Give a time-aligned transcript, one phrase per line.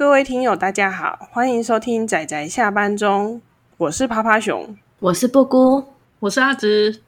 [0.00, 3.42] 各位听友，大家好，欢迎收听仔仔下班中，
[3.76, 5.84] 我是趴趴熊，我是布姑，
[6.20, 7.02] 我是阿直。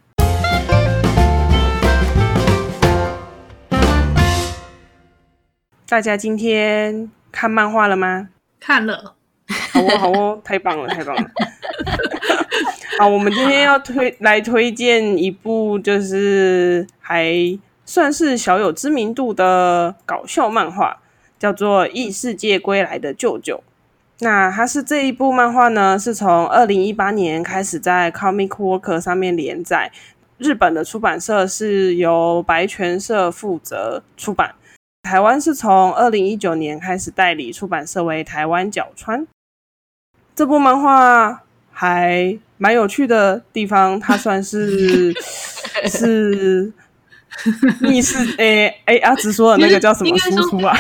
[5.89, 8.29] 大家今天看漫画了吗？
[8.61, 9.15] 看了，
[9.73, 11.31] 好哦，好哦， 太棒了，太棒了。
[13.01, 17.33] 好，我们今天要推来推荐一部，就是还
[17.87, 20.99] 算是小有知名度的搞笑漫画，
[21.43, 23.57] 叫做《异世界归来的舅舅》。
[24.21, 29.91] 那它是这一部漫画呢，是从二零一八年开始在 Comic Worker 上面连载，
[30.39, 34.55] 日本的出版社是由白泉社负责出版。
[35.03, 39.27] 台湾是从二零一九年开始代理出版社为台湾角川。
[40.37, 45.13] 这部漫画还蛮有趣的地方，它算是
[45.91, 46.73] 是
[47.81, 50.77] 逆世诶诶阿直说的那个叫什么输出啊？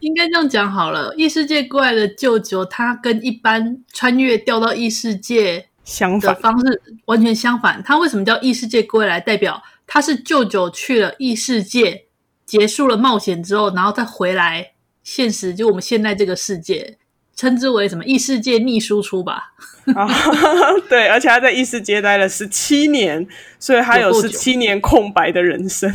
[0.00, 7.82] 应该这样讲好了，异世界过来的舅舅，他跟一般穿越掉到异世界相反的方式完全相反。
[7.82, 9.20] 他为什么叫异世界归来？
[9.20, 12.06] 代表他是舅舅去了异世界。
[12.46, 14.72] 结束了冒险之后，然后再回来
[15.04, 16.98] 现实，就我们现在这个世界，
[17.36, 19.52] 称之为什么异世界逆输出吧？
[19.94, 20.08] 啊，
[20.90, 23.24] 对，而且他在异世界待了十七年，
[23.60, 25.94] 所以他有十七年空白的人生。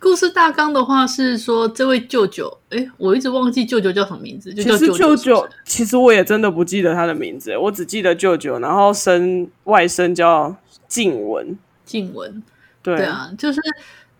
[0.00, 4.86] 故事大纲的话是说，这位舅舅，哎，我一直忘记舅舅叫什么名字，就叫舅舅？
[4.86, 12.42] 其实舅舅，其实我也真的不记得他的名字，我只记得舅舅，然后生外甥叫静文，静文，
[12.82, 13.60] 对，对啊，就是。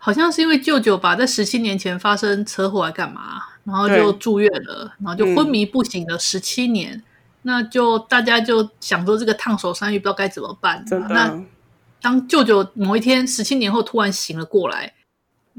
[0.01, 3.41] 好像是因为舅舅吧，在十七年前发生车祸，还干嘛？
[3.65, 6.93] 然后就住院了，然后就昏迷不醒了十七年。
[6.93, 7.03] 嗯、
[7.41, 10.85] 那就大家就想说，这个烫手山芋不知道该怎么办。
[10.85, 10.97] 真。
[11.09, 11.43] 那
[12.01, 14.93] 当舅舅某一天十七年后突然醒了过来，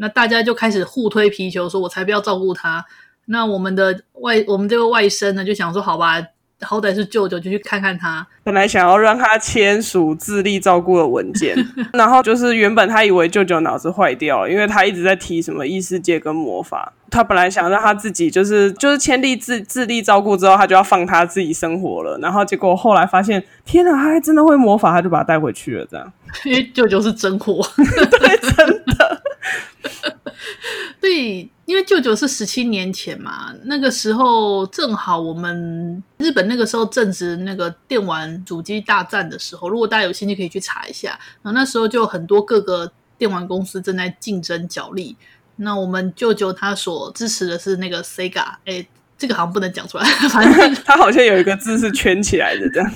[0.01, 2.85] 那大家就开始互推皮球，说我才不要照顾他。
[3.27, 6.21] 那我们的外，我们这个外甥呢，就想说，好吧。
[6.63, 8.27] 好歹是舅舅，就去看看他。
[8.43, 11.57] 本来想要让他签署自立照顾的文件，
[11.95, 16.93] 然后就是原本他以为舅舅脑子坏掉了，因为他一直在提什么异世界跟魔法。
[17.11, 22.19] 他本来想让他自己就是就是签立自自立照顾之后，他就要放他自己生活了。
[22.19, 25.87] 然后结果后来发现，天哪，他还真的会魔法，他就把他带回去了。
[25.91, 26.13] 这样，
[26.45, 28.40] 因为舅舅是真货， 对。
[31.21, 41.11] 对，因为舅舅是十七年前嘛，那个时候正好我们日本那个时候正值那个电玩主机大战的时候，如果大家有兴趣可以去查一下。
[41.43, 45.15] 然后那时候就很多各个电玩公司正在竞争角力。
[45.57, 48.87] 那我们舅舅他所支持的是那个 Sega，哎，
[49.19, 52.91] 这个好像不能讲出来， 反正 他好像有一个字是圈起来的这样。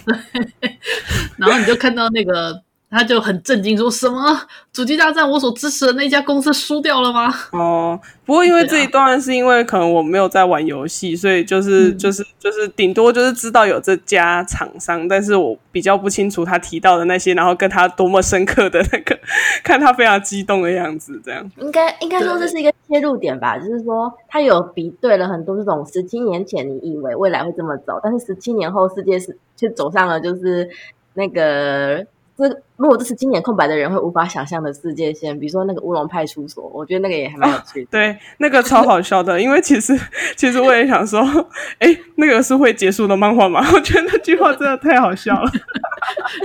[1.36, 2.62] 然后你就看到那个。
[2.94, 4.40] 他就很震惊，说什么
[4.72, 7.28] 主机大战我所支持的那家公司输掉了吗？
[7.50, 19.18] 哦，不过因为这一段是因为可能我没有在玩游戏，所以就是、嗯、就是就是顶多就是知道有这家厂商，但是我比较不清楚他提到的那些，然后跟他多么深刻的那个，
[19.64, 30.70] 看他非常激动的样子，这样应该应该说这是一个切入点吧，就是说他有比对了很多这种十七年前你以为未来会这么走，但是十七年后世界是却走上了就是
[31.14, 32.06] 那个。
[32.36, 37.86] 这如果这是今年空白的人会无法想象的世界线，比如说那个乌龙派出所，我觉得那个也还蛮有趣的。
[37.86, 37.88] 哦。
[37.92, 39.96] 对，那个超好笑的，因为其实
[40.36, 41.20] 其实我也想说，
[41.78, 43.64] 哎，那个是会结束的漫画吗？
[43.72, 45.50] 我觉得那句话真的太好笑了。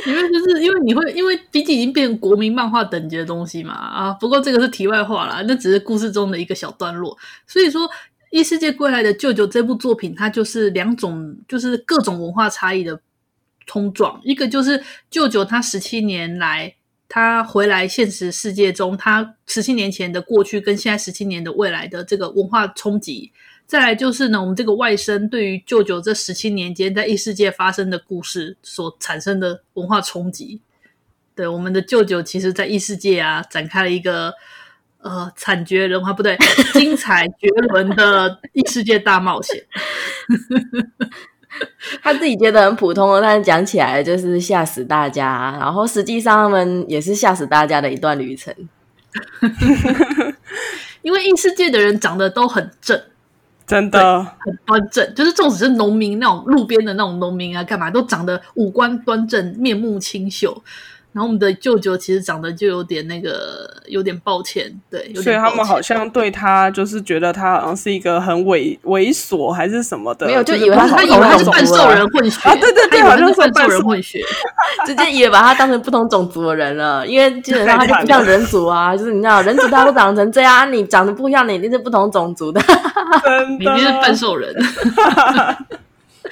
[0.05, 4.13] 因为就是因为你会，因为毕竟已经变成国民漫画等级的东西嘛啊。
[4.13, 7.17] 不过这个是题外话啦，那只是故事中的一个小段落。
[7.47, 7.87] 所以说，
[8.29, 12.99] 《异世界归来的舅舅》这部作品，它就是两种，就是各种文化差异的。
[13.69, 16.73] 冲撞，一个就是舅舅，他十七年来，
[17.07, 23.31] 他回来现实世界中，他十七年前的过去跟现在十七年的未来的这个文化冲击。
[23.67, 30.59] 再来就是呢，我们这个外甥对于舅舅这十七年间在异世界发生的故事所产生的文化冲击。
[31.35, 34.33] 对，我们的舅舅其实在异世界啊展开了一个
[34.97, 36.35] 呃惨绝人寰，不对，
[36.73, 39.63] 精彩绝伦的异世界大冒险。
[42.03, 48.53] 他自己觉得很普通，但是讲起来就是吓死大家，然后实际上他们也是吓死大家的一段旅程。
[51.01, 53.01] 因为异世界的人长得都很正，
[53.65, 60.61] 真的很端正，就是纵使是农民那种路边的那种农民啊，干嘛都长得五官端正、面目清秀。
[61.11, 74.21] 然后我们的舅舅其实长得就有点那个，有点抱歉，对，所以他们好像对他就是觉得他好像是一个很猥猥琐还是什么的，没有就以为他他以为他是半兽人混血啊，对对对，好像是半兽人混血，
[74.85, 82.61] 直接以为把他当成不同种族的人了，因为基本上他就不像人族啊，就是你知道人族大家都长成这样，你长得不一样，你一定是不同种族的，
[83.57, 84.55] 你一定是半兽人。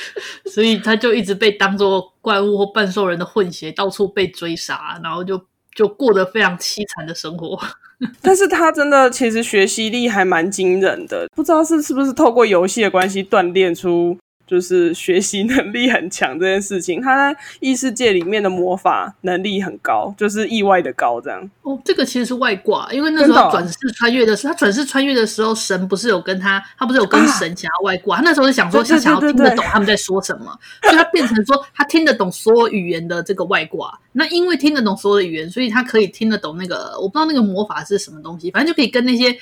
[0.50, 5.42] 所以他就一直被当做怪物或半兽人的混血，到处被追杀，然后就
[5.76, 7.60] 就过得非常凄惨的生活。
[8.22, 14.18] 但是他真的其实学习力还蛮惊人的，不知道是是不是透过游戏的关系锻炼出。
[14.48, 21.48] 就是学习能力很强这件事情，他在异世界里面的魔法能力很高，就是意外的高这样。
[21.62, 34.00] 哦，这个其实是外挂，因为那时候转世穿越的时候，他转世穿越的时候，神不是有跟他，他不是有跟神想要外挂，啊、他那时候是想说他想要听得懂他们在说什么，对对对对，所以他变成说他听得懂所有语言的这个外挂。
[34.14, 39.38] 那因为听得懂所有的语言，所以他可以听得懂那个我不知道那个魔法是什么东西，反正就可以跟那些。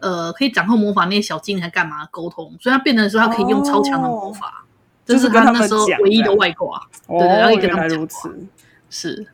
[0.00, 2.54] 呃，可以掌控魔法那些小精灵还干嘛沟通？
[2.60, 4.64] 所以他变成说他可以用超强的魔法，
[5.04, 6.80] 这、哦、是他那时候唯一的外挂。
[7.06, 8.30] 对对，然后跟他们讲话。
[8.88, 9.24] 是，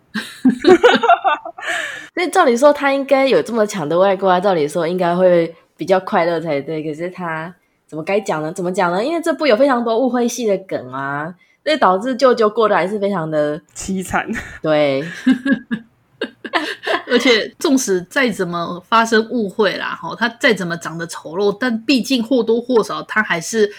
[2.14, 6.82] 所以照理说他应该有这么强的外挂，照理说应该会比较快乐才对。
[6.82, 7.54] 可是他
[7.86, 8.52] 怎么该讲呢？
[8.52, 9.02] 怎么讲呢？
[9.02, 11.34] 因为这部有非常多误会系的梗啊，
[11.64, 14.28] 所以导致舅舅过得还是非常的凄惨。
[14.60, 15.02] 对。
[17.08, 23.70] 而且，纵使再怎么发生误会啦，哈，他再怎么长得丑陋，但毕竟或多或少，他还是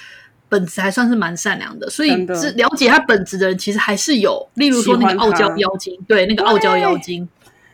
[0.49, 1.89] 本质还算是蛮善良的。
[1.89, 4.47] 所以，是了解他本质的人，其实还是有。
[4.55, 7.27] 例如说，那个傲娇妖精，对，那个傲娇妖精，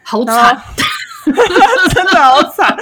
[0.04, 0.60] 好惨
[1.94, 2.76] 真的好惨。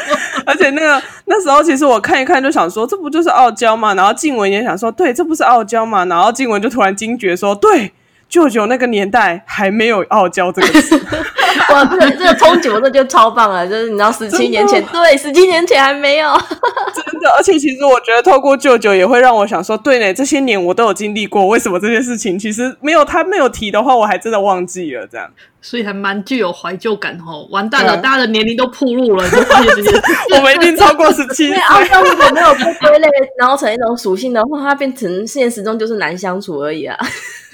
[0.45, 3.93] 而且，那个那时候，其实我看一看，就想说，这不就是傲娇嘛？
[3.93, 6.05] 然后静雯也想说，对，这不是傲娇嘛？
[6.05, 7.93] 然后静雯就突然惊觉说，对。
[8.31, 10.95] 舅舅那个年代还没有傲娇这个词，
[11.69, 13.67] 哇，这这个憧憬，这就超棒了。
[13.67, 16.29] 就是你知道，十七年前，对，十七年前还没有，
[16.95, 17.29] 真的。
[17.37, 21.45] 而且其实我觉得，透过舅舅也会让我想说，对呢，这些年我都有经历过。
[21.45, 25.29] 为什么这件事情其实没有他没有提的话，我还真的忘记了这样。
[25.61, 27.45] 所以还蛮具有怀旧感哦。
[27.51, 29.25] 完蛋了，大家的年龄都暴露了。
[30.37, 31.47] 我们一定超过十七岁。
[31.47, 36.97] 因为傲娇如果没有被归类，然后成一种属性的话，它变成现实中就是难相处而已啊。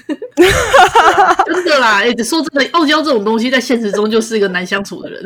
[1.46, 5.22] 真的啦，哎、欸，说真的，傲娇这种东西在现实中就是一个难相处的人。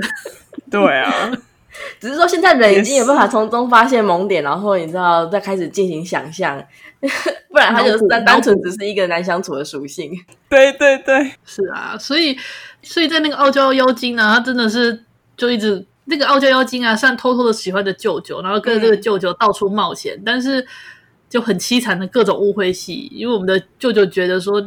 [0.71, 1.31] 对啊，
[2.01, 6.61] 只是说现在人已经有办法从中发现萌点，然后你知道再开始进行想象，
[7.51, 10.13] 不然他就是单单纯只是一个难相处的属性。
[10.49, 12.37] 对对对，是啊，所以
[12.83, 15.05] 所以在那个傲娇妖精呢，他真的是
[15.37, 20.67] 就一直那个傲娇妖精啊，虽然偷偷的喜欢着舅舅，然后跟着这个舅舅到处冒险，嗯、但是。
[21.33, 24.63] 就很凄惨的各种误会戏，因为我们的舅舅觉得说，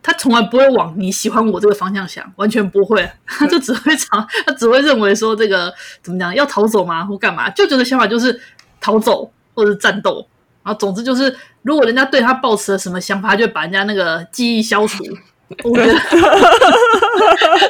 [0.00, 4.08] 他从来不会往你喜欢我这个方向想，完全不会，他就只会想，
[4.46, 7.50] 他只会认为说这个怎么讲，要逃走吗，或干嘛？
[7.50, 8.40] 舅舅的想法就是
[8.80, 10.24] 逃走或者是战斗，
[10.62, 15.02] 然后总之就是，如果人家对他抱持了什么想法，他就把人家那个记忆消除。
[15.64, 15.92] 我觉得，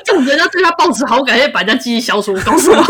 [0.05, 2.85] 就人家对他抱持好感，就把人家记忆消除，告诉我，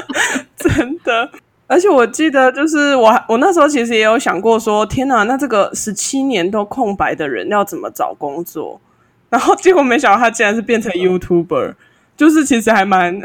[0.56, 1.30] 真的。
[1.74, 8.80] 而且我记得，就是我我那时候其实也有想过说，天哪，那这个十七年都空白的人要怎么找工作？
[9.28, 11.74] 然后结果没想到他竟然是变成 YouTuber，
[12.16, 13.20] 就是其实还蛮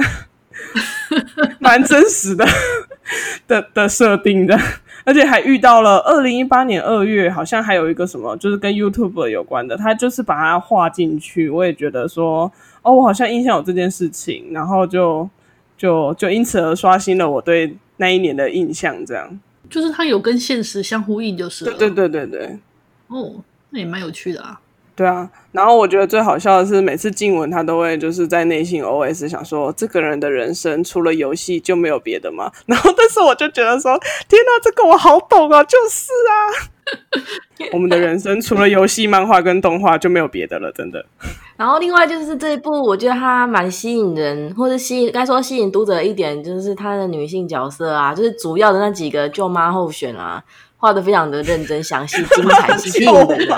[1.62, 2.44] 蛮真实的
[3.48, 4.58] 的的设定的，
[5.06, 11.52] 而且还遇到了二零一八年二月，好像还有一个什么，就是跟 YouTuber 有关的，他就是把它画进去。
[11.52, 12.52] 我也觉得说，
[12.82, 15.30] 哦，我好像印象有这件事情，然后就
[15.78, 17.78] 就就因此而刷新了我对。
[18.00, 21.72] 那一年的印象，这样就是他有跟现实相呼应，就是了。
[21.78, 22.60] 对对对对对。
[23.08, 23.36] 哦，
[23.70, 24.60] 那也蛮有趣的啊。
[24.96, 32.52] 对啊，然后我觉得最好笑的是，每次静雯他都会就是在内心 OS 想说，这个人的人生除了游戏就没有别的吗？
[32.68, 36.72] 然后，但是我就觉得说，天哪，这个我好懂啊，就是啊。
[37.74, 41.06] 我们的人生除了游戏、漫画跟动画就没有别的了，真的。
[41.58, 50.42] 然后另外就是这一部，我觉得它蛮吸引人，或者吸引该说吸引读者一点，就是它的女性角色啊，就是主要的那几个舅妈候选啊，
[50.78, 53.50] 画得非常的认真、详细、精彩、 吸引人。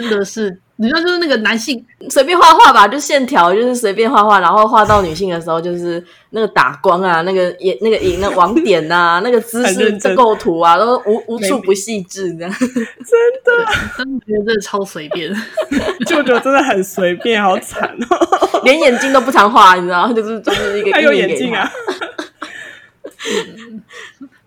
[0.00, 12.52] 真的是，你知道，就是那个男性随便画画吧，就线条，就是随便画画，然后画到女性的时候，就是那个打光啊，那个眼，那个影，那网点啊， 那个姿势、这构图啊，都无无处不细致，这样。
[12.58, 12.68] 真
[13.44, 13.64] 的，
[13.96, 15.32] 真的觉得真的超随便，
[16.06, 21.70] 舅舅真的很随便，好惨哦，连眼睛都不常画，你知道，就是就是一个还有眼睛啊。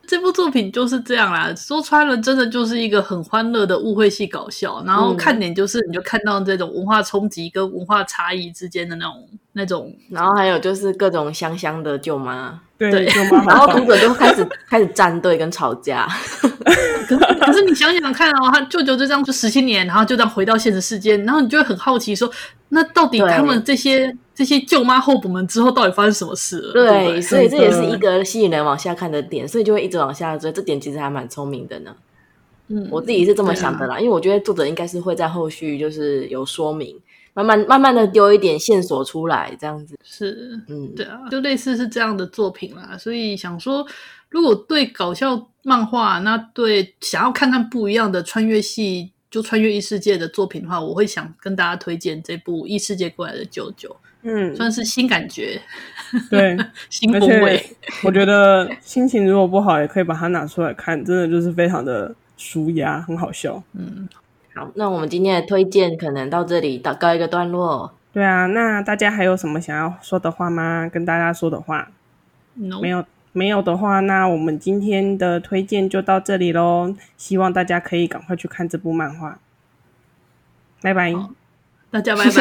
[0.07, 4.81] 这部作品就是这样啦，说穿了，真的就是一个很欢乐的误会系搞笑。
[4.85, 16.07] 然后看点就是，你就看到这种文化冲击跟文化差异之间的那种那种，然后还有就是各种香香的舅妈，对，对舅 妈，然后读者都开始开始站队跟吵架。
[17.07, 22.29] 可 是可是你想想看哦，他舅舅就这样就十七年，然后就这样回到现实世界，然后你就会很好奇说，
[22.69, 26.73] 那到底他们这些这些舅妈候补们之后到底发生什么事了？
[26.73, 30.51] 对，对对，所以这也是一个吸引人往下看的点，所以就会一直往下追。
[30.51, 31.95] 这点其实还蛮聪明的呢。
[32.69, 36.99] 嗯，我自己是这么想的啦，啊、因为我觉得作者应该是会在后续就是有说明，
[37.37, 42.97] 慢慢慢慢的丢一点线索出来，这样子是，嗯，对啊，就类似是这样的作品啦。
[42.97, 43.85] 所以想说，
[44.29, 53.89] 如果对搞笑漫画，那对想要看看不一样的穿越系，就穿越异世界的作品的话，我会想跟大家推荐这部《异世界过来的舅舅》。
[54.23, 55.61] 嗯，算是新感觉，
[56.31, 56.57] 对，
[56.89, 57.63] 新风味。
[58.03, 63.63] 我觉得心情如果不好，也可以把它拿出来看，真的就是非常的舒压，很好笑。
[63.73, 64.09] 嗯，
[64.57, 67.93] 好，那我们今天的推荐可能到这里到告一个段落。
[68.11, 70.89] 对啊，那大家还有什么想要说的话吗？
[70.91, 71.89] 跟大家说的话
[72.55, 72.81] ？No.
[72.81, 76.95] 没有，没有的话，那我们今天的推荐就到这里喽。
[77.17, 79.37] 希望大家可以赶快去看这部漫画。
[80.81, 81.13] 拜拜。
[81.91, 82.31] 大家拜拜，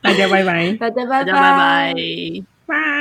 [0.00, 1.94] 大家拜拜，大家拜拜，拜拜，
[2.66, 2.95] 拜。